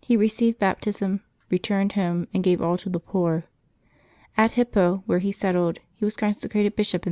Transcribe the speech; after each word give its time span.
He 0.00 0.16
received 0.16 0.58
baptism, 0.58 1.20
re 1.48 1.56
turned 1.60 1.92
home, 1.92 2.26
and 2.34 2.42
gave 2.42 2.60
all 2.60 2.76
to 2.76 2.88
the 2.88 2.98
poor. 2.98 3.44
At 4.36 4.54
Hippo, 4.54 5.04
where 5.06 5.20
he 5.20 5.30
settled, 5.30 5.78
he 5.94 6.04
was 6.04 6.16
consecrated 6.16 6.74
bishop 6.74 7.02
in 7.02 7.04
395. 7.04 7.08